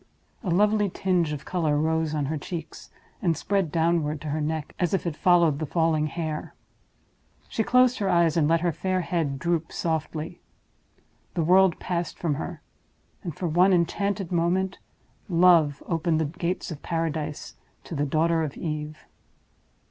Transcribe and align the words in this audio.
A 0.43 0.49
lovely 0.49 0.89
tinge 0.89 1.31
of 1.31 1.45
color 1.45 1.77
rose 1.77 2.15
on 2.15 2.25
her 2.25 2.35
cheeks, 2.39 2.89
and 3.21 3.37
spread 3.37 3.71
downward 3.71 4.19
to 4.21 4.29
her 4.29 4.41
neck, 4.41 4.73
as 4.79 4.95
if 4.95 5.05
it 5.05 5.15
followed 5.15 5.59
the 5.59 5.67
falling 5.67 6.07
hair. 6.07 6.55
She 7.47 7.61
closed 7.63 7.99
her 7.99 8.09
eyes, 8.09 8.35
and 8.35 8.47
let 8.47 8.61
her 8.61 8.71
fair 8.71 9.01
head 9.01 9.37
droop 9.37 9.71
softly. 9.71 10.41
The 11.35 11.43
world 11.43 11.77
passed 11.79 12.17
from 12.17 12.33
her; 12.33 12.63
and, 13.21 13.35
for 13.35 13.47
one 13.47 13.73
enchanted 13.73 14.31
moment, 14.31 14.79
Love 15.29 15.83
opened 15.85 16.19
the 16.19 16.25
gates 16.25 16.71
of 16.71 16.81
Paradise 16.81 17.53
to 17.83 17.93
the 17.93 18.03
daughter 18.07 18.41
of 18.41 18.57
Eve. 18.57 19.05